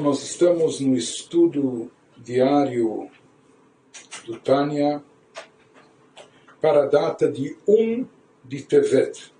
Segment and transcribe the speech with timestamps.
[0.00, 3.10] Nós estamos no estudo diário
[4.24, 5.04] do Tânia
[6.58, 8.06] para a data de 1
[8.42, 9.30] de Tevet.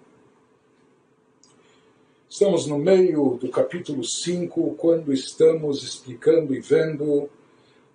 [2.29, 7.31] Estamos no meio do capítulo 5, quando estamos explicando e vendo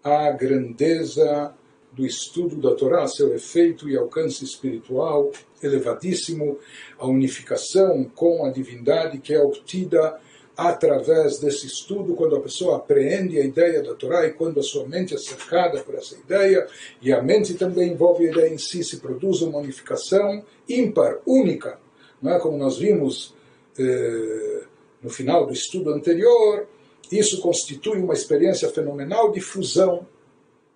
[0.04, 1.54] a grandeza
[1.92, 6.58] do estudo da Torá, seu efeito e alcance espiritual elevadíssimo,
[6.98, 10.20] a unificação com a divindade que é obtida
[10.56, 14.88] através desse estudo, quando a pessoa apreende a ideia da Torá e quando a sua
[14.88, 16.68] mente é cercada por essa ideia,
[17.02, 21.80] e a mente também envolve a ideia em si, se produz uma unificação ímpar, única,
[22.22, 22.40] não é?
[22.40, 23.36] Como nós vimos
[23.78, 24.64] eh,
[25.04, 26.68] no final do estudo anterior,
[27.12, 30.08] isso constitui uma experiência fenomenal de fusão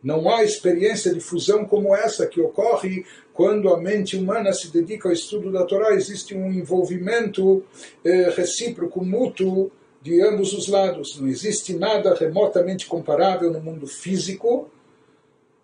[0.02, 5.10] não há experiência de fusão como essa que ocorre quando a mente humana se dedica
[5.10, 5.94] ao estudo da Torá.
[5.94, 7.64] Existe um envolvimento
[8.04, 11.20] eh, recíproco, mútuo, de ambos os lados.
[11.20, 14.70] Não existe nada remotamente comparável no mundo físico.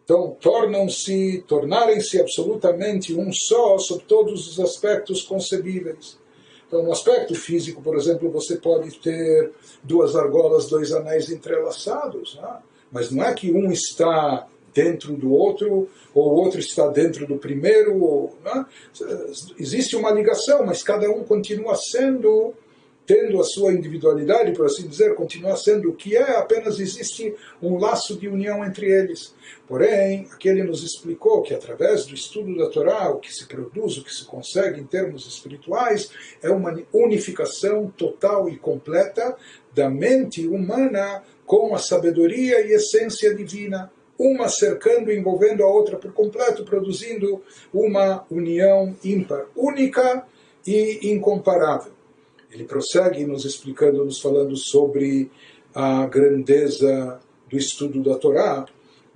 [0.04, 6.20] Então, tornam-se, tornarem-se absolutamente um só sob todos os aspectos concebíveis.
[6.68, 12.36] Então, no aspecto físico, por exemplo, você pode ter duas argolas, dois anéis entrelaçados.
[12.36, 12.58] Né?
[12.92, 17.38] Mas não é que um está dentro do outro, ou o outro está dentro do
[17.38, 18.04] primeiro.
[18.04, 18.66] Ou, né?
[19.58, 22.54] Existe uma ligação, mas cada um continua sendo,
[23.06, 27.78] tendo a sua individualidade, por assim dizer, continua sendo o que é, apenas existe um
[27.78, 29.34] laço de união entre eles.
[29.66, 33.98] Porém, aqui ele nos explicou que através do estudo da Torá, o que se produz,
[33.98, 36.12] o que se consegue em termos espirituais,
[36.44, 39.36] é uma unificação total e completa
[39.74, 45.97] da mente humana com a sabedoria e essência divina, uma cercando e envolvendo a outra
[45.97, 50.27] por completo, produzindo uma união ímpar, única
[50.67, 51.93] e incomparável.
[52.53, 55.31] Ele prossegue nos explicando, nos falando sobre
[55.75, 58.67] a grandeza do estudo da Torá,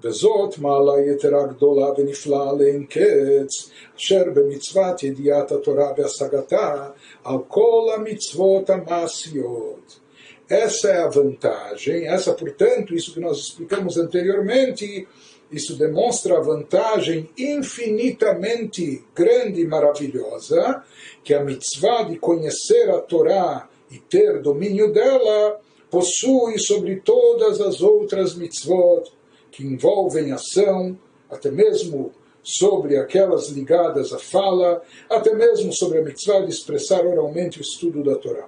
[0.04, 6.88] וזאת מעלה יתרה גדולה ונפלאה לאין קץ, אשר במצוות ידיעת התורה והשגתה
[7.24, 10.00] על כל המצוות המעשיות.
[10.49, 15.07] Essa é a vantagem, essa, portanto, isso que nós explicamos anteriormente,
[15.51, 20.83] isso demonstra a vantagem infinitamente grande e maravilhosa
[21.23, 27.81] que a mitzvah de conhecer a Torá e ter domínio dela possui sobre todas as
[27.81, 29.03] outras mitzvot
[29.51, 30.97] que envolvem ação,
[31.29, 32.11] até mesmo
[32.41, 38.03] sobre aquelas ligadas à fala, até mesmo sobre a mitzvah de expressar oralmente o estudo
[38.03, 38.47] da Torá.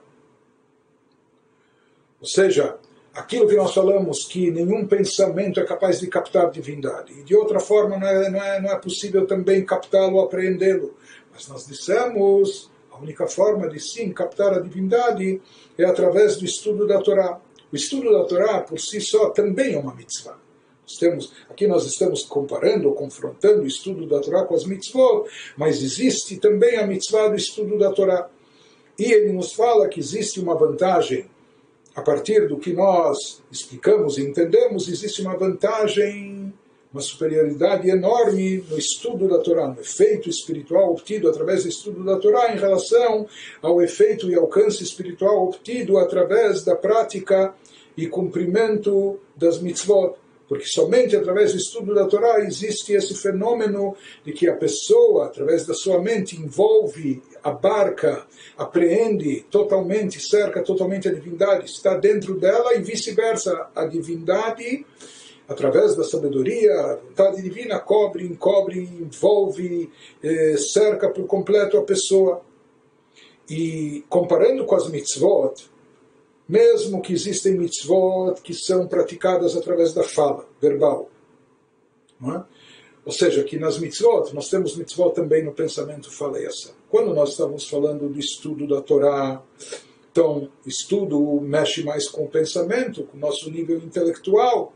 [2.21, 2.77] Ou seja,
[3.13, 7.13] aquilo que nós falamos que nenhum pensamento é capaz de captar divindade.
[7.19, 10.95] E de outra forma não é, não é, não é possível também captá-lo apreendê-lo.
[11.33, 15.41] Mas nós dissemos, a única forma de sim captar a divindade
[15.77, 17.41] é através do estudo da Torá.
[17.71, 20.37] O estudo da Torá por si só também é uma mitzvah.
[20.99, 25.81] Temos, aqui nós estamos comparando ou confrontando o estudo da Torá com as mitzvot, mas
[25.81, 28.29] existe também a mitzvah do estudo da Torá.
[28.99, 31.29] E ele nos fala que existe uma vantagem
[31.95, 36.53] a partir do que nós explicamos e entendemos, existe uma vantagem,
[36.91, 42.17] uma superioridade enorme no estudo da Torá, no efeito espiritual obtido através do estudo da
[42.17, 43.27] Torá em relação
[43.61, 47.53] ao efeito e alcance espiritual obtido através da prática
[47.97, 50.15] e cumprimento das mitzvot.
[50.47, 55.65] Porque somente através do estudo da Torá existe esse fenômeno de que a pessoa, através
[55.65, 58.25] da sua mente, envolve, abarca,
[58.57, 63.69] apreende totalmente, cerca totalmente a divindade, está dentro dela e vice-versa.
[63.75, 64.85] A divindade,
[65.47, 69.91] através da sabedoria, a vontade divina, cobre, encobre, envolve,
[70.23, 72.41] eh, cerca por completo a pessoa.
[73.49, 75.69] E comparando com as mitzvot,
[76.47, 81.09] mesmo que existem mitzvot que são praticadas através da fala verbal.
[82.23, 82.43] É?
[83.03, 86.73] Ou seja, que nas mitzvot, nós temos mitzvot também no pensamento, e ação.
[86.89, 89.41] Quando nós estamos falando do estudo da Torá,
[90.11, 94.73] então, estudo mexe mais com o pensamento, com o nosso nível intelectual.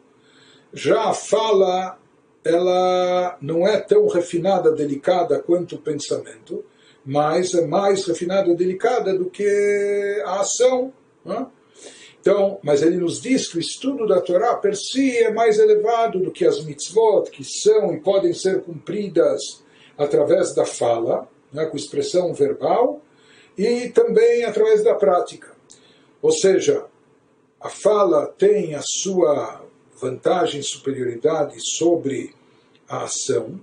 [0.74, 2.00] Já a fala,
[2.44, 6.64] ela não é tão refinada, delicada quanto o pensamento,
[7.06, 10.94] mas é mais refinada e delicada do que a ação.
[12.26, 16.20] Então, mas ele nos diz que o estudo da Torá per si é mais elevado
[16.20, 19.64] do que as mitzvot, que são e podem ser cumpridas
[19.96, 23.00] através da fala, né, com expressão verbal,
[23.56, 25.56] e também através da prática.
[26.20, 26.88] Ou seja,
[27.62, 29.64] a fala tem a sua
[30.02, 32.34] vantagem, superioridade sobre
[32.90, 33.62] a ação,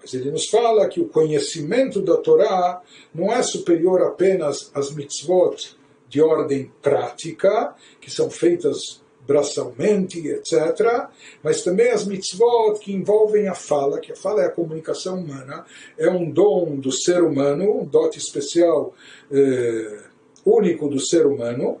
[0.00, 2.80] mas ele nos fala que o conhecimento da Torá
[3.14, 5.76] não é superior apenas às mitzvot
[6.08, 11.08] de ordem prática, que são feitas braçalmente, etc.
[11.42, 15.66] Mas também as mitzvot que envolvem a fala, que a fala é a comunicação humana,
[15.98, 18.94] é um dom do ser humano, um dote especial
[19.30, 20.02] eh,
[20.46, 21.78] único do ser humano,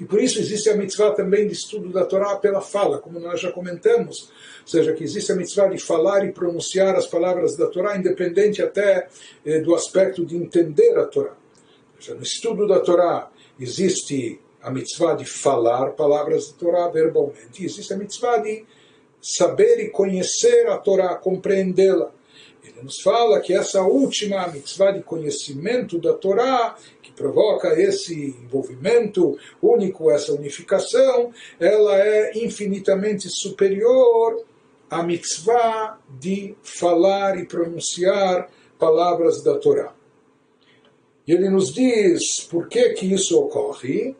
[0.00, 3.40] e por isso existe a mitzvah também de estudo da Torá pela fala, como nós
[3.40, 4.30] já comentamos.
[4.62, 8.62] Ou seja, que existe a mitzvah de falar e pronunciar as palavras da Torá, independente
[8.62, 9.08] até
[9.44, 11.32] eh, do aspecto de entender a Torá.
[11.96, 17.64] Ou seja, no estudo da Torá existe a mitzvah de falar palavras da Torá verbalmente,
[17.64, 18.64] existe a mitzvah de
[19.20, 22.12] saber e conhecer a Torá, compreendê-la.
[22.62, 29.38] Ele nos fala que essa última mitzvah de conhecimento da Torá, que provoca esse envolvimento
[29.62, 34.44] único, essa unificação, ela é infinitamente superior
[34.90, 39.97] à mitzvah de falar e pronunciar palavras da Torá.
[41.28, 44.16] E ele nos diz por que que isso ocorre.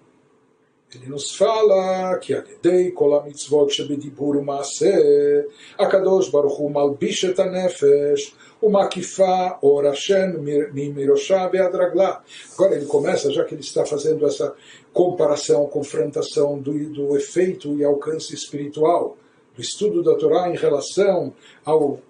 [0.95, 5.47] Ele nos fala que Alidei kol ha-mitzvot shebedibur u'maaseh
[5.79, 10.39] HaKadosh Baruch Hu malbish et ha-nefesh u'makifa or Hashem
[10.73, 12.23] mirosha ve'adragla
[12.55, 14.55] Agora ele começa, já que ele está fazendo essa
[14.93, 19.17] comparação, confrontação do, do efeito e alcance espiritual
[19.55, 21.33] do estudo da Torá em relação
[21.65, 22.01] ao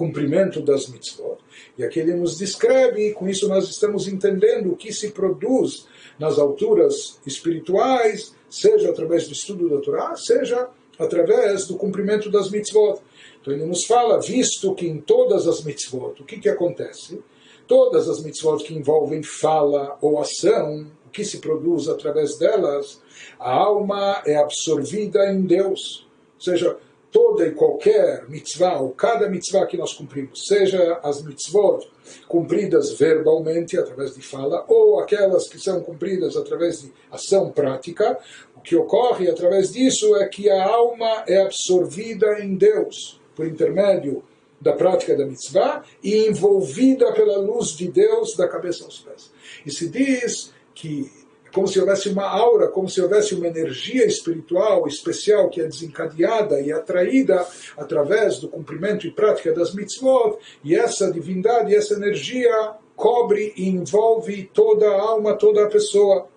[0.00, 1.36] cumprimento das mitzvot.
[1.76, 5.86] E aqui ele nos descreve, e com isso nós estamos entendendo o que se produz
[6.18, 12.98] nas alturas espirituais, seja através do estudo da Torá, seja através do cumprimento das mitzvot.
[13.42, 17.22] Então ele nos fala, visto que em todas as mitzvot, o que, que acontece?
[17.66, 23.02] Todas as mitzvot que envolvem fala ou ação, o que se produz através delas,
[23.38, 26.06] a alma é absorvida em Deus.
[26.36, 26.78] Ou seja,
[27.10, 31.88] toda e qualquer mitzvah, ou cada mitzvah que nós cumprimos, seja as mitzvot
[32.28, 38.18] cumpridas verbalmente, através de fala, ou aquelas que são cumpridas através de ação prática,
[38.56, 44.22] o que ocorre através disso é que a alma é absorvida em Deus, por intermédio
[44.60, 49.32] da prática da mitzvah, e envolvida pela luz de Deus da cabeça aos pés.
[49.64, 51.10] E se diz que
[51.52, 56.60] como se houvesse uma aura, como se houvesse uma energia espiritual especial que é desencadeada
[56.60, 63.52] e atraída através do cumprimento e prática das mitzvot, e essa divindade, essa energia cobre
[63.56, 66.28] e envolve toda a alma, toda a pessoa.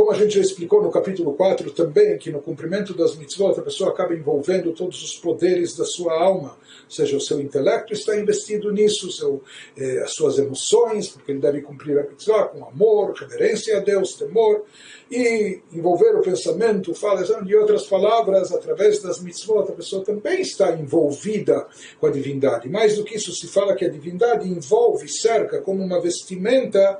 [0.00, 3.62] Como a gente já explicou no capítulo 4 também, que no cumprimento das mitzvot a
[3.62, 8.18] pessoa acaba envolvendo todos os poderes da sua alma, ou seja, o seu intelecto está
[8.18, 9.42] investido nisso, seu,
[9.76, 14.14] eh, as suas emoções, porque ele deve cumprir a mitzvah com amor, reverência a Deus,
[14.14, 14.64] temor,
[15.10, 20.72] e envolver o pensamento, fala de outras palavras, através das mitzvot, a pessoa também está
[20.72, 21.66] envolvida
[21.98, 22.70] com a divindade.
[22.70, 26.98] Mais do que isso, se fala que a divindade envolve, cerca, como uma vestimenta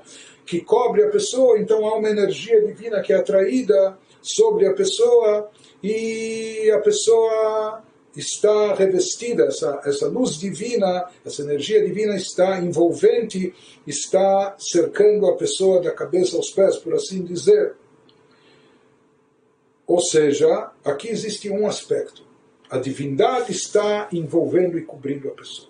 [0.51, 5.49] que cobre a pessoa, então há uma energia divina que é atraída sobre a pessoa
[5.81, 7.85] e a pessoa
[8.17, 13.55] está revestida, essa, essa luz divina, essa energia divina está envolvente,
[13.87, 17.77] está cercando a pessoa da cabeça aos pés, por assim dizer.
[19.87, 22.25] Ou seja, aqui existe um aspecto.
[22.69, 25.70] A divindade está envolvendo e cobrindo a pessoa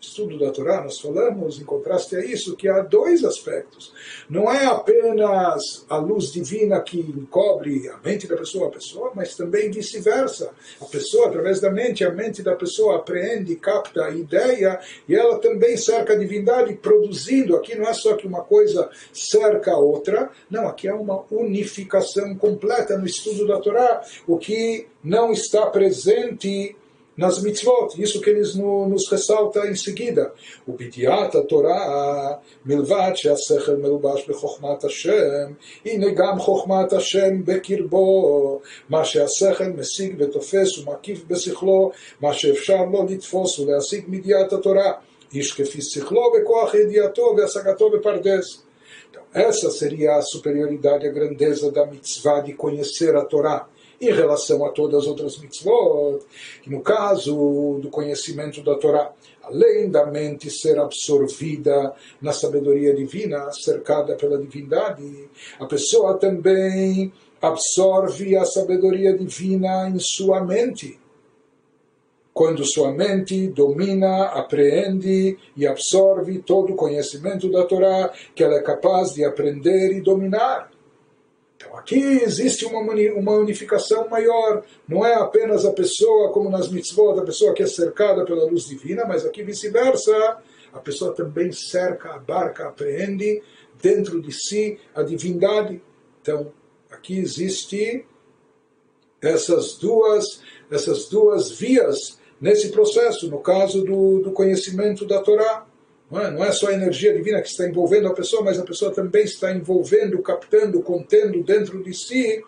[0.00, 3.92] estudo da Torá, nós falamos, em contraste a isso, que há dois aspectos.
[4.28, 9.34] Não é apenas a luz divina que encobre a mente da pessoa, a pessoa, mas
[9.34, 10.50] também vice-versa.
[10.80, 14.78] A pessoa, através da mente, a mente da pessoa apreende, capta a ideia
[15.08, 17.56] e ela também cerca a divindade, produzindo.
[17.56, 22.34] Aqui não é só que uma coisa cerca a outra, não, aqui é uma unificação
[22.36, 26.76] completa no estudo da Torá, o que não está presente
[27.17, 27.95] nas mitzvot.
[27.97, 30.33] Isso que eles no, nos ressalta em seguida.
[30.65, 35.55] O bidiat a Torah, milvat she'asechel melubash bechokmat Hashem,
[35.85, 43.59] הנה גם חוכמת השם בקרבו, מה שהשכל משיג ותופס ומקיף בשכלו, מה שאפשר לו לתפוס
[43.59, 44.91] ולהשיג מידיעת התורה.
[45.33, 48.63] איש כפי שכלו וכוח ידיעתו והשגתו בפרדס.
[49.11, 53.67] Então, essa seria a superioridade, a grandeza da mitzvah de conhecer a Torá
[54.00, 56.20] em relação a todas as outras mitzvot,
[56.62, 59.12] que no caso do conhecimento da Torá,
[59.42, 68.36] além da mente ser absorvida na sabedoria divina, cercada pela divindade, a pessoa também absorve
[68.36, 70.98] a sabedoria divina em sua mente.
[72.34, 78.62] Quando sua mente domina, apreende e absorve todo o conhecimento da Torá que ela é
[78.62, 80.70] capaz de aprender e dominar.
[81.66, 84.62] Então aqui existe uma, uma unificação maior.
[84.88, 88.66] Não é apenas a pessoa, como nas mitzvot, a pessoa que é cercada pela luz
[88.66, 90.38] divina, mas aqui vice-versa.
[90.72, 93.42] A pessoa também cerca, abarca, apreende
[93.82, 95.82] dentro de si a divindade.
[96.20, 96.52] Então,
[96.90, 98.06] Aqui existe
[99.20, 105.65] essas duas, essas duas vias nesse processo, no caso do, do conhecimento da Torá.
[106.10, 106.30] Não é?
[106.30, 109.24] não é só a energia divina que está envolvendo a pessoa, mas a pessoa também
[109.24, 112.42] está envolvendo, captando, contendo dentro de si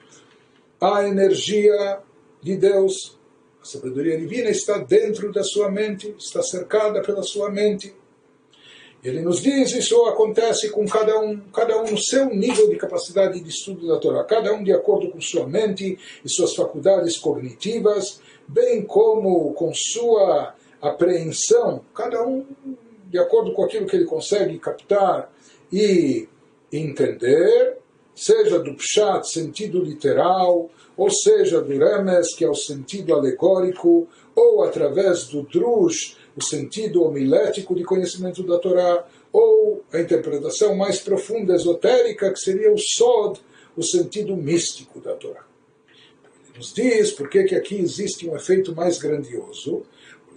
[0.81, 1.99] a energia
[2.41, 3.19] de Deus.
[3.61, 7.95] A sabedoria divina está dentro da sua mente, está cercada pela sua mente.
[9.03, 13.41] Ele nos diz isso acontece com cada um, cada um no seu nível de capacidade
[13.41, 18.21] de estudo da Torá, cada um de acordo com sua mente e suas faculdades cognitivas,
[18.47, 22.45] bem como com sua apreensão, cada um
[23.09, 25.33] de acordo com aquilo que ele consegue captar
[25.73, 26.29] e
[26.73, 27.79] entender,
[28.15, 34.63] seja do pshat, sentido literal, ou seja do remes, que é o sentido alegórico, ou
[34.63, 41.55] através do drush, o sentido homilético de conhecimento da Torá, ou a interpretação mais profunda,
[41.55, 43.41] esotérica, que seria o sod,
[43.77, 45.45] o sentido místico da Torá.
[46.49, 49.83] Ele nos diz por que aqui existe um efeito mais grandioso.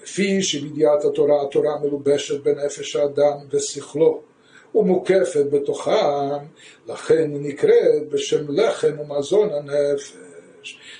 [0.02, 4.20] לפי שבידיעת התורה, התורה מלובשת בנפש האדם ושכלו,
[4.74, 6.44] ומוקפת בתוכם,
[6.88, 10.16] לכן היא נקראת בשם לחם ומזון הנפש.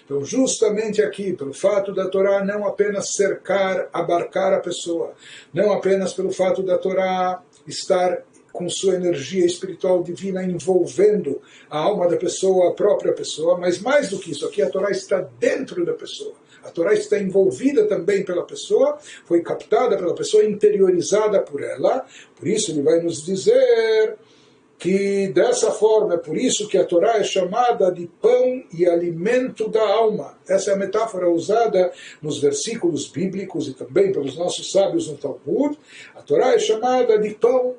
[0.05, 5.13] Então, justamente aqui, pelo fato da Torá não apenas cercar, abarcar a pessoa,
[5.53, 12.08] não apenas pelo fato da Torá estar com sua energia espiritual divina envolvendo a alma
[12.08, 15.86] da pessoa, a própria pessoa, mas mais do que isso, aqui a Torá está dentro
[15.86, 16.34] da pessoa.
[16.64, 22.06] A Torá está envolvida também pela pessoa, foi captada pela pessoa, interiorizada por ela.
[22.36, 24.18] Por isso ele vai nos dizer
[24.82, 29.70] que dessa forma, é por isso que a Torá é chamada de pão e alimento
[29.70, 30.40] da alma.
[30.50, 35.78] Essa é a metáfora usada nos versículos bíblicos e também pelos nossos sábios no Talmud.
[36.16, 37.76] A Torá é chamada de pão,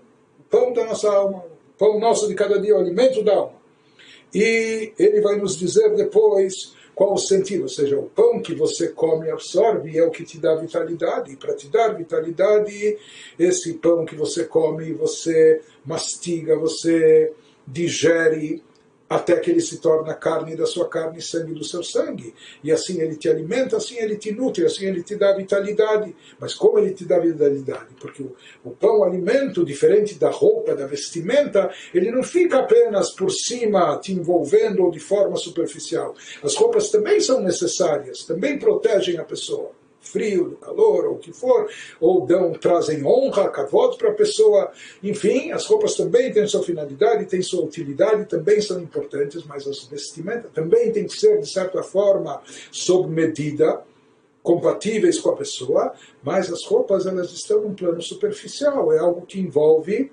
[0.52, 1.46] pão da nossa alma,
[1.78, 3.54] pão nosso de cada dia, o alimento da alma.
[4.34, 7.62] E ele vai nos dizer depois qual o sentido?
[7.62, 11.32] Ou seja, o pão que você come absorve é o que te dá vitalidade.
[11.32, 12.98] E para te dar vitalidade,
[13.38, 17.32] esse pão que você come, você mastiga, você
[17.66, 18.62] digere,
[19.14, 22.34] até que ele se torna carne da sua carne e sangue do seu sangue.
[22.64, 26.14] E assim ele te alimenta, assim ele te nutre, assim ele te dá vitalidade.
[26.40, 27.94] Mas como ele te dá vitalidade?
[28.00, 33.10] Porque o, o pão, o alimento, diferente da roupa, da vestimenta, ele não fica apenas
[33.10, 36.14] por cima te envolvendo de forma superficial.
[36.42, 41.32] As roupas também são necessárias, também protegem a pessoa frio, do calor, ou o que
[41.32, 44.70] for, ou dão, trazem honra, cavalo para a pessoa.
[45.02, 49.84] Enfim, as roupas também têm sua finalidade, têm sua utilidade, também são importantes, mas as
[49.84, 53.82] vestimentas também têm que ser, de certa forma, sob medida,
[54.42, 55.92] compatíveis com a pessoa,
[56.22, 60.10] mas as roupas elas estão num plano superficial, é algo que envolve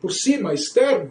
[0.00, 1.10] por cima, externo.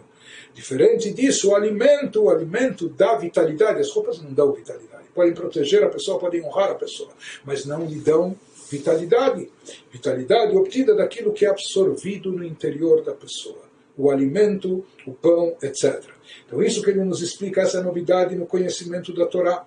[0.54, 5.82] Diferente disso, o alimento, o alimento dá vitalidade, as roupas não dão vitalidade podem proteger
[5.82, 7.10] a pessoa, podem honrar a pessoa,
[7.44, 8.36] mas não lhe dão
[8.70, 9.50] vitalidade.
[9.90, 13.62] Vitalidade obtida daquilo que é absorvido no interior da pessoa.
[13.96, 16.04] O alimento, o pão, etc.
[16.46, 19.66] Então, isso que ele nos explica, essa novidade no conhecimento da Torá.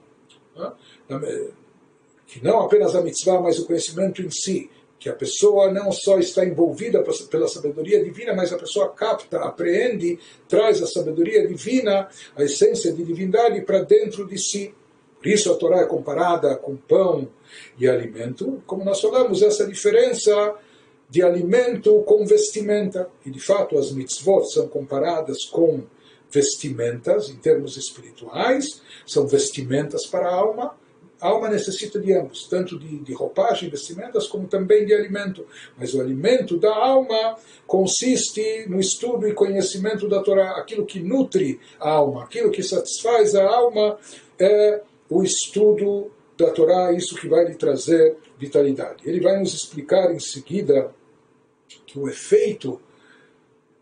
[2.25, 4.71] Que não apenas a mitzvah, mas o conhecimento em si
[5.01, 10.19] que a pessoa não só está envolvida pela sabedoria divina, mas a pessoa capta, apreende,
[10.47, 14.71] traz a sabedoria divina, a essência de divindade para dentro de si.
[15.17, 17.27] Por isso a Torá é comparada com pão
[17.79, 18.61] e alimento.
[18.67, 20.53] Como nós falamos, essa diferença
[21.09, 23.09] de alimento com vestimenta.
[23.25, 25.83] E de fato as mitzvot são comparadas com
[26.29, 30.79] vestimentas em termos espirituais, são vestimentas para a alma.
[31.21, 35.45] A alma necessita de ambos, tanto de, de roupagem, vestimentas, como também de alimento.
[35.77, 37.37] Mas o alimento da alma
[37.67, 40.57] consiste no estudo e conhecimento da Torá.
[40.57, 43.99] Aquilo que nutre a alma, aquilo que satisfaz a alma
[44.39, 49.07] é o estudo da Torá, isso que vai lhe trazer vitalidade.
[49.07, 50.91] Ele vai nos explicar em seguida
[51.85, 52.81] que o efeito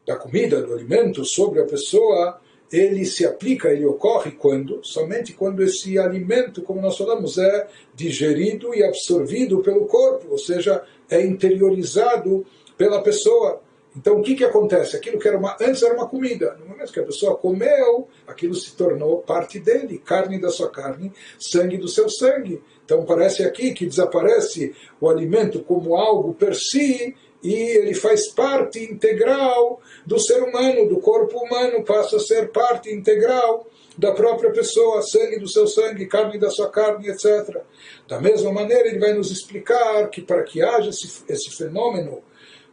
[0.05, 2.41] da comida, do alimento sobre a pessoa,
[2.71, 4.79] ele se aplica, ele ocorre quando?
[4.83, 10.83] Somente quando esse alimento, como nós falamos, é digerido e absorvido pelo corpo, ou seja,
[11.09, 12.45] é interiorizado
[12.77, 13.61] pela pessoa.
[13.95, 14.95] Então o que, que acontece?
[14.95, 18.53] Aquilo que era uma, antes era uma comida, no momento que a pessoa comeu, aquilo
[18.53, 22.61] se tornou parte dele, carne da sua carne, sangue do seu sangue.
[22.85, 28.79] Então parece aqui que desaparece o alimento como algo per si e ele faz parte
[28.83, 33.65] integral do ser humano, do corpo humano, passa a ser parte integral
[33.97, 37.61] da própria pessoa, sangue do seu sangue, carne da sua carne, etc.
[38.07, 42.21] Da mesma maneira, ele vai nos explicar que para que haja esse, esse fenômeno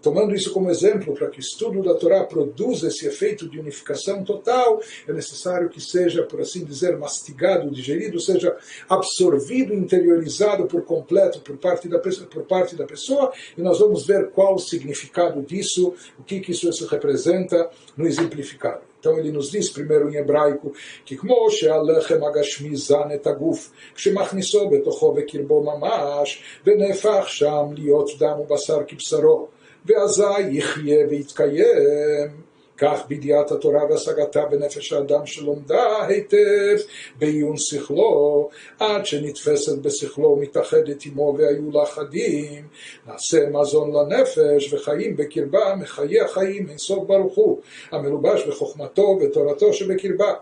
[0.06, 4.24] tomando isso como exemplo para que o estudo da Torá produza esse efeito de unificação
[4.24, 8.56] total, é necessário que seja, por assim dizer, mastigado, digerido, seja
[8.90, 14.06] absorvido, interiorizado por completo por parte da pessoa, por parte da pessoa e nós vamos
[14.06, 18.92] ver qual o significado disso, o que, que isso representa no exemplificado.
[19.00, 24.70] Então ele nos diz primeiro em hebraico que כמו שהלחם הגשמי זן את הגוף כשמכניסו
[24.70, 29.48] בתוכו בקרבו ממש ונהפך שם להיות דם ובשר כבשרו
[29.87, 32.47] ואזי יחיה ויתקיים
[32.79, 36.77] כך בידיעת התורה והשגתה בנפש האדם שלומדה היטב
[37.19, 42.65] בעיון שכלו, עד שנתפסת בשכלו ומתאחדת עמו והיו לה חדים,
[43.07, 50.35] נעשה מזון לנפש וחיים בקרבה מחיי החיים אינסוף ברוך הוא, המלובש בחוכמתו ותורתו שבקרבה.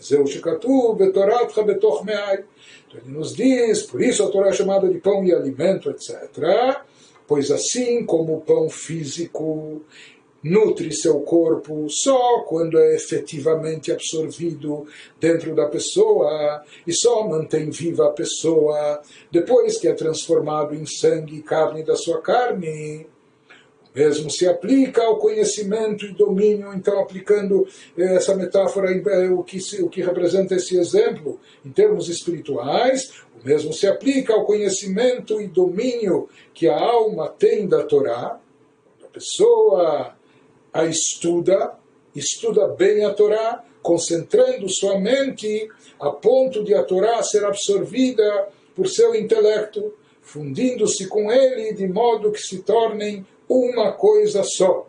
[0.00, 2.36] זהו שכתוב, ותורתך בתוך מאי.
[3.06, 4.50] Nos diz, por isso a Torá
[5.34, 6.12] alimento, etc.
[7.26, 9.82] Pois assim como o pão físico
[10.42, 14.86] nutre seu corpo só quando é efetivamente absorvido
[15.20, 19.00] dentro da pessoa e só mantém viva a pessoa
[19.30, 23.06] depois que é transformado em sangue e carne da sua carne.
[23.94, 29.58] Mesmo se aplica ao conhecimento e domínio, então aplicando eh, essa metáfora, eh, o que,
[29.82, 35.46] o que representa esse exemplo em termos espirituais, o mesmo se aplica ao conhecimento e
[35.46, 38.40] domínio que a alma tem da Torá.
[39.04, 40.16] A pessoa
[40.72, 41.74] a estuda,
[42.16, 45.68] estuda bem a Torá, concentrando sua mente
[46.00, 52.32] a ponto de a Torá ser absorvida por seu intelecto, fundindo-se com ele de modo
[52.32, 54.88] que se tornem uma coisa só.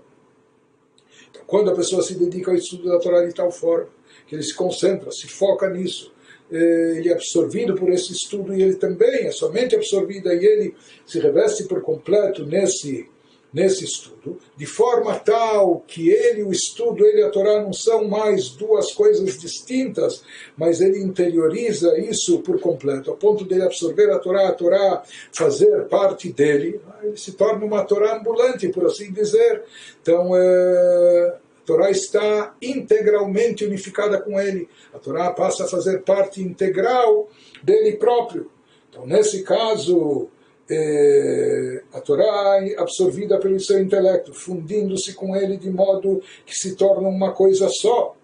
[1.29, 3.89] Então, quando a pessoa se dedica ao estudo da Torá de tal forma
[4.27, 6.13] que ele se concentra, se foca nisso,
[6.51, 10.75] eh, ele é absorvido por esse estudo e ele também é somente absorvida e ele
[11.05, 13.10] se reveste por completo nesse
[13.53, 18.07] nesse estudo, de forma tal que ele, o estudo, ele e a Torá não são
[18.07, 20.24] mais duas coisas distintas,
[20.57, 25.85] mas ele interioriza isso por completo, a ponto de absorver a Torá, a Torá fazer
[25.85, 29.63] parte dele, ele se torna uma Torá ambulante, por assim dizer.
[30.01, 36.42] Então, é, a Torá está integralmente unificada com ele, a Torá passa a fazer parte
[36.42, 37.29] integral
[37.61, 38.50] dele próprio.
[38.89, 40.29] Então, nesse caso,
[40.69, 46.75] é, a Torá é absorvida pelo seu intelecto, fundindo-se com ele de modo que se
[46.75, 48.15] torna uma coisa só.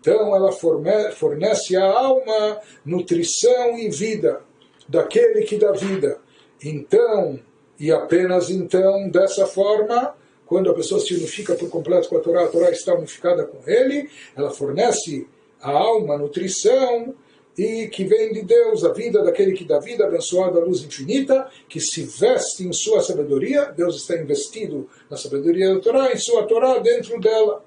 [0.00, 4.40] Então ela fornece à alma nutrição e vida
[4.88, 6.18] daquele que dá vida.
[6.64, 7.38] Então,
[7.78, 10.14] e apenas então, dessa forma,
[10.46, 13.58] quando a pessoa se unifica por completo com a Torá, a Torá está unificada com
[13.68, 15.26] ele, ela fornece
[15.60, 17.14] à alma nutrição
[17.56, 21.48] e que vem de Deus, a vida daquele que dá vida, abençoada a luz infinita,
[21.68, 26.46] que se veste em sua sabedoria, Deus está investido na sabedoria da Torá, em sua
[26.46, 27.62] Torá, dentro dela.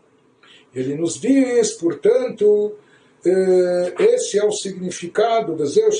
[0.73, 2.73] Ele nos diz, portanto,
[3.25, 5.91] eh, esse é o significado, esse é o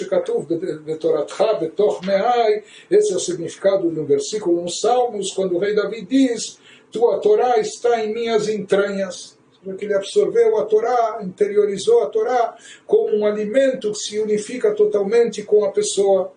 [3.20, 6.58] significado de um versículo nos Salmos, quando o rei Davi diz,
[6.92, 9.35] tua Torá está em minhas entranhas
[9.66, 15.42] porque ele absorveu a Torá, interiorizou a Torá como um alimento que se unifica totalmente
[15.44, 16.32] com a pessoa.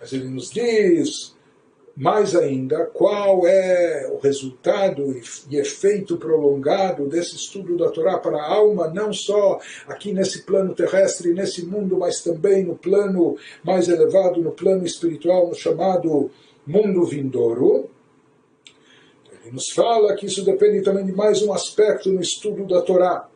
[0.00, 1.34] Mas ele nos diz
[1.96, 5.14] mais ainda qual é o resultado
[5.50, 10.74] e efeito prolongado desse estudo da Torá para a alma, não só aqui nesse plano
[10.74, 16.30] terrestre, nesse mundo, mas também no plano mais elevado, no plano espiritual, no chamado
[16.66, 17.90] mundo vindouro
[19.51, 23.29] Ele nos fala que isso depende também de mais um aspecto no estudo da Torá.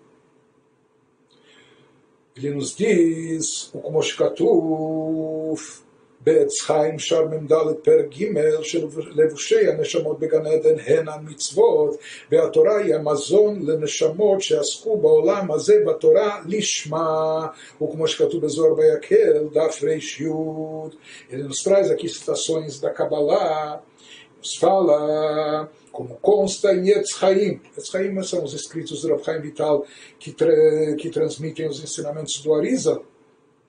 [2.36, 5.84] Ele nos diz, o Kumoshkatuf,
[6.24, 7.54] בעץ חיים שר מ"ד
[7.84, 11.98] פרק ג' של לבושי הנשמות בגן עדן הן המצוות
[12.32, 17.48] והתורה היא המזון לנשמות שעסקו בעולם הזה בתורה לשמה
[17.82, 20.28] וכמו שכתוב בזוהר ויקל דף רי"י
[21.32, 23.82] ele nos traz aqui citações da Kabbalah
[24.39, 27.61] nos fala como consta em Etz Haim.
[27.77, 29.87] Etz Haim são os escritos do Rav Haim Vital
[30.19, 30.51] que, tra
[30.97, 33.05] que transmitem os ensinamentos do Arizal,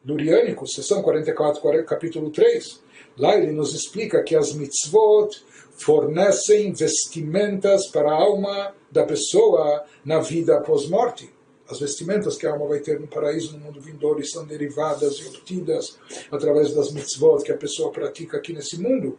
[0.05, 2.81] Luriânico, sessão 44, capítulo 3.
[3.17, 5.29] Lá ele nos explica que as mitzvot
[5.77, 11.29] fornecem vestimentas para a alma da pessoa na vida após-morte.
[11.69, 15.27] As vestimentas que a alma vai ter no paraíso, no mundo vindouro, são derivadas e
[15.27, 15.97] obtidas
[16.31, 19.17] através das mitzvot que a pessoa pratica aqui nesse mundo.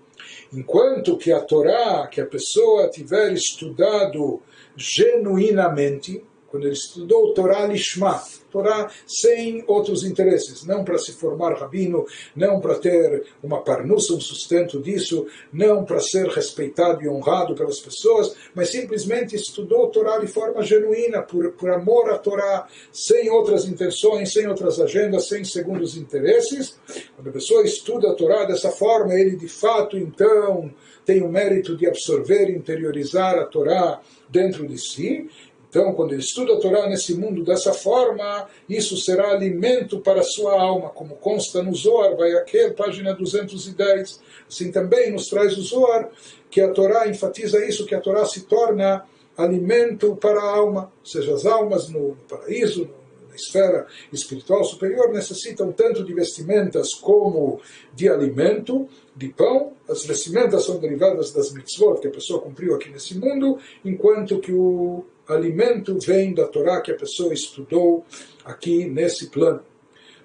[0.53, 4.41] Enquanto que a Torá, que a pessoa tiver estudado
[4.77, 12.07] genuinamente, quando ele estudou Torá Lishma, Torá sem outros interesses, não para se formar rabino,
[12.35, 17.79] não para ter uma parnussa, um sustento disso, não para ser respeitado e honrado pelas
[17.81, 23.67] pessoas, mas simplesmente estudou Torá de forma genuína, por, por amor à Torá, sem outras
[23.67, 26.79] intenções, sem outras agendas, sem segundos interesses.
[27.15, 30.73] Quando a pessoa estuda a Torá dessa forma, ele de fato então
[31.05, 35.31] tem o mérito de absorver, interiorizar a Torá dentro de si,
[35.69, 40.25] então, quando ele estuda a Torá nesse mundo dessa forma, isso será alimento para a
[40.25, 44.21] sua alma, como consta no Zohar, vai aqui, página 210.
[44.49, 46.11] Assim também nos traz o Zohar,
[46.51, 49.05] que a Torá enfatiza isso, que a Torá se torna
[49.37, 52.89] alimento para a alma, ou seja, as almas no paraíso,
[53.29, 57.61] na esfera espiritual superior, necessitam tanto de vestimentas como
[57.95, 59.75] de alimento, de pão.
[59.87, 64.53] As vestimentas são derivadas das mitzvot que a pessoa cumpriu aqui nesse mundo, enquanto que
[64.53, 68.05] o alimento vem da Torá que a pessoa estudou
[68.45, 69.63] aqui nesse plano.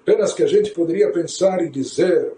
[0.00, 2.32] Apenas que a gente poderia pensar e dizer: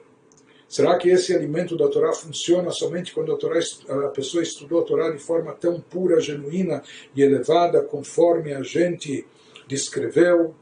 [0.68, 3.58] será que esse alimento da Torá funciona somente quando a, Torá,
[4.06, 6.82] a pessoa estudou a Torá de forma tão pura, genuína
[7.14, 9.26] e elevada, conforme a gente
[9.66, 10.54] descreveu?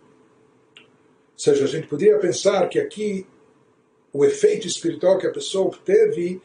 [0.74, 3.26] Ou seja, a gente poderia pensar que aqui
[4.12, 6.40] o efeito espiritual que a pessoa obteve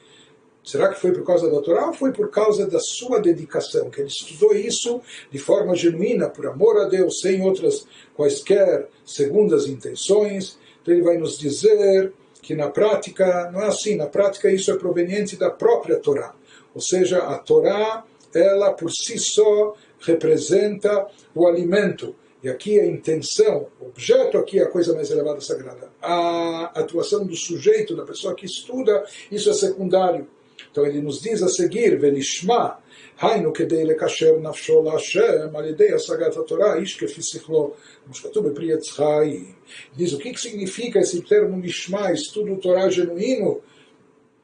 [0.69, 3.89] Será que foi por causa da Torá ou foi por causa da sua dedicação?
[3.89, 5.01] Que ele estudou isso
[5.31, 10.59] de forma genuína, por amor a Deus, sem outras quaisquer segundas intenções.
[10.79, 13.95] Então ele vai nos dizer que na prática não é assim.
[13.95, 16.35] Na prática isso é proveniente da própria Torá.
[16.75, 22.15] Ou seja, a Torá, ela por si só representa o alimento.
[22.43, 25.91] E aqui a intenção, o objeto aqui é a coisa mais elevada sagrada.
[25.99, 30.27] A atuação do sujeito, da pessoa que estuda, isso é secundário.
[30.70, 32.78] Então ele nos diz a seguir, Velishma,
[33.20, 37.72] היינו כדי לקשר נפשו להשם על ידי השגת התורה, איש כפי שכלו,
[38.08, 39.54] como שכתוב בפרי עץ חיים.
[39.96, 43.60] Diz o que, que significa esse termo Lishma, estudo Torá genuíno,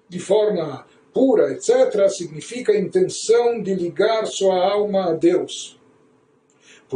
[0.08, 5.80] de forma pura, etc., significa a intenção de ligar sua alma a Deus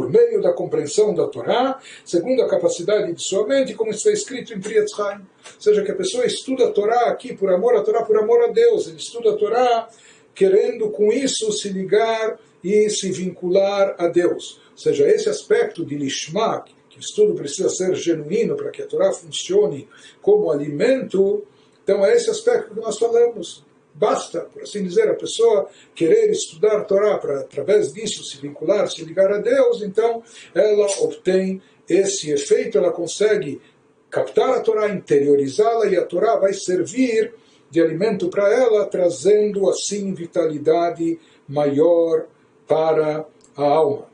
[0.00, 4.54] por meio da compreensão da Torá, segundo a capacidade de sua mente, como está escrito
[4.54, 4.86] em Priyat.
[4.98, 5.20] Ou
[5.58, 8.46] seja, que a pessoa estuda a Torá aqui por amor à Torá, por amor a
[8.46, 8.88] Deus.
[8.88, 9.90] Ele estuda a Torá
[10.34, 14.58] querendo com isso se ligar e se vincular a Deus.
[14.70, 18.86] Ou seja, esse aspecto de Lishma, que o estudo precisa ser genuíno para que a
[18.86, 19.86] Torá funcione
[20.22, 21.44] como alimento,
[21.84, 23.66] então é esse aspecto que nós falamos.
[24.00, 29.04] Basta, por assim dizer, a pessoa querer estudar Torá para, através disso, se vincular, se
[29.04, 30.22] ligar a Deus, então
[30.54, 33.60] ela obtém esse efeito, ela consegue
[34.08, 37.34] captar a Torá, interiorizá-la e a Torá vai servir
[37.70, 42.24] de alimento para ela, trazendo assim vitalidade maior
[42.66, 44.08] para a alma.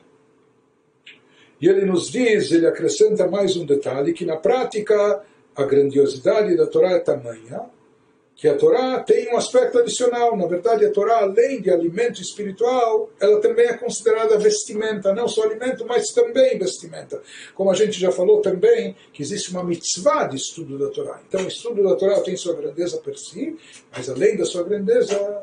[1.60, 5.22] E ele nos diz, ele acrescenta mais um detalhe, que na prática
[5.54, 7.75] a grandiosidade da Torá é tamanha
[8.36, 10.36] que a Torá tem um aspecto adicional.
[10.36, 15.44] Na verdade, a Torá, além de alimento espiritual, ela também é considerada vestimenta, não só
[15.44, 17.22] alimento, mas também vestimenta.
[17.54, 21.22] Como a gente já falou também, que existe uma mitzvah de estudo da Torá.
[21.26, 23.56] Então, o estudo da Torá tem sua grandeza per si,
[23.90, 25.42] mas além da sua grandeza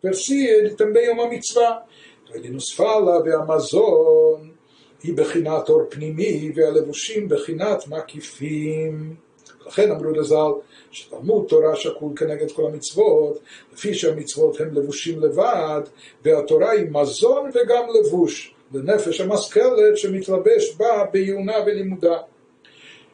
[0.00, 1.84] per si, ele também é uma mitzvah.
[2.24, 4.56] Então, ele nos fala, de Amazon,
[5.04, 9.18] bechinat or pnimi, ve alevushim bechinat makifim.
[9.66, 10.52] לכן אמרו לז"ל
[10.90, 13.38] שתלמוד תורה שקול כנגד כל המצוות,
[13.72, 15.82] לפי שהמצוות הם לבושים לבד,
[16.24, 22.18] והתורה היא מזון וגם לבוש לנפש המשכלת שמתלבש בה בעיונה ולימודה.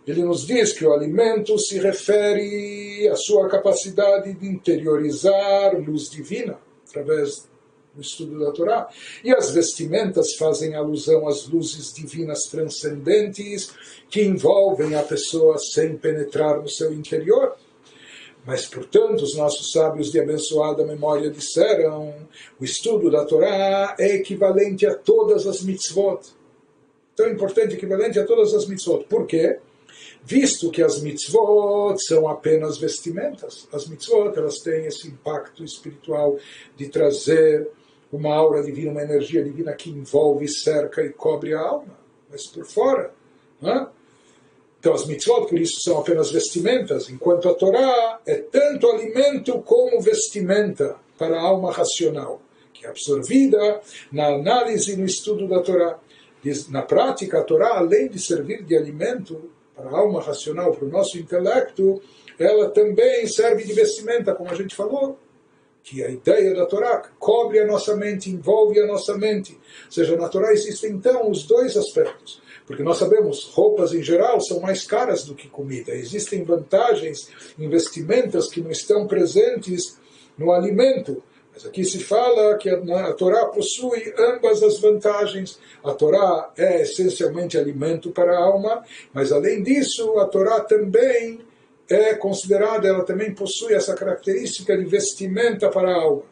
[0.05, 4.37] Ele nos diz que o alimento se refere à sua capacidade
[7.95, 8.89] no estudo da Torá.
[9.23, 13.71] E as vestimentas fazem alusão às luzes divinas transcendentes
[14.09, 17.55] que envolvem a pessoa sem penetrar no seu interior.
[18.45, 22.15] Mas, portanto, os nossos sábios de abençoada memória disseram:
[22.61, 26.21] o estudo da Torá é equivalente a todas as mitzvot.
[27.15, 29.05] Tão importante, equivalente a todas as mitzvot.
[29.05, 29.59] Por quê?
[30.25, 36.39] Visto que as mitzvot são apenas vestimentas, as mitzvot elas têm esse impacto espiritual
[36.77, 37.69] de trazer
[38.13, 41.99] uma aura divina, uma energia divina que envolve, cerca e cobre a alma,
[42.31, 43.15] mas por fora.
[43.61, 43.87] Né?
[44.79, 50.01] Então as mitzvot, por isso, são apenas vestimentas, enquanto a Torá é tanto alimento como
[50.01, 52.43] vestimenta para a alma racional,
[52.75, 55.99] que é absorvida na análise e no estudo da Torá.
[56.69, 60.91] Na prática, a Torá, além de servir de alimento para a alma racional, para o
[60.91, 62.03] nosso intelecto,
[62.39, 65.17] ela também serve de vestimenta, como a gente falou,
[65.83, 69.53] que a ideia da Torá cobre a nossa mente, envolve a nossa mente.
[69.87, 72.41] Ou seja, na Torá existem então os dois aspectos.
[72.67, 75.93] Porque nós sabemos, roupas em geral são mais caras do que comida.
[75.93, 79.99] Existem vantagens, investimentos que não estão presentes
[80.39, 81.23] no alimento.
[81.53, 85.59] Mas aqui se fala que a, a Torá possui ambas as vantagens.
[85.85, 91.41] A Torá é essencialmente alimento para a alma, mas além disso, a Torá também
[91.92, 96.24] é considerada, ela também possui essa característica de vestimenta para a alma.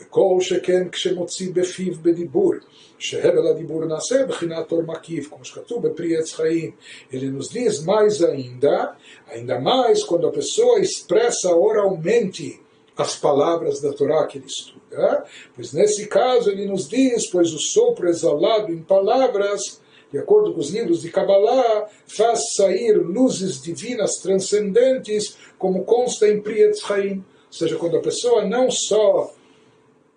[0.00, 2.52] וכל שכן כשמוציא בפיו בדיבור,
[2.98, 6.70] שהבל הדיבור נעשה בחינת אור מקיף, como שכתוב בפרי עץ חיים.
[7.12, 8.96] Ele nos diz mais ainda,
[9.28, 12.60] ainda mais quando a pessoa expressa oralmente
[12.96, 17.58] as palavras da Torá que ele estuda, pois nesse caso ele nos diz, pois o
[17.58, 19.80] sopro exalado em palavras
[20.11, 26.41] de acordo com os livros de Kabbalah, faz sair luzes divinas transcendentes, como consta em
[26.41, 26.77] Priyat.
[26.89, 29.33] Ou seja, quando a pessoa não só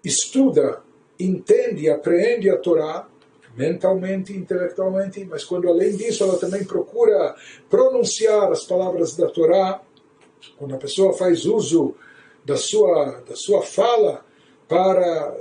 [0.05, 0.83] estuda,
[1.19, 3.09] entende e apreende a Torá,
[3.57, 7.35] mentalmente, intelectualmente, mas quando além disso ela também procura
[7.69, 9.83] pronunciar as palavras da Torá,
[10.57, 11.95] quando a pessoa faz uso
[12.45, 14.25] da sua, da sua fala
[14.69, 15.37] para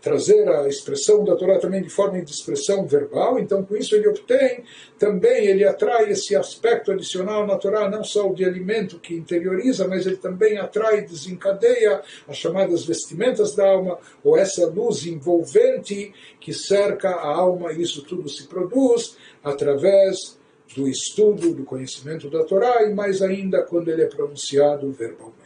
[0.00, 4.08] trazer a expressão da Torá também de forma de expressão verbal, então com isso ele
[4.08, 4.64] obtém
[4.98, 9.86] também, ele atrai esse aspecto adicional na Torá, não só o de alimento que interioriza,
[9.88, 16.12] mas ele também atrai e desencadeia as chamadas vestimentas da alma, ou essa luz envolvente
[16.40, 20.38] que cerca a alma, e isso tudo se produz através
[20.74, 25.43] do estudo, do conhecimento da Torá, e mais ainda quando ele é pronunciado verbalmente.